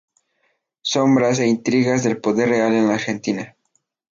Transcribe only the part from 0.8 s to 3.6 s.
Sombras e intrigas del poder real en la Argentina".